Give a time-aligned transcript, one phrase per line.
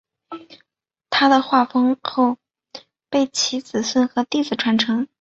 [1.11, 2.37] 他的画风后
[3.07, 5.07] 被其子孙和弟子传承。